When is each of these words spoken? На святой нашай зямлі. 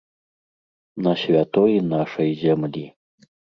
На 1.09 1.13
святой 1.25 1.77
нашай 1.93 2.35
зямлі. 2.43 2.85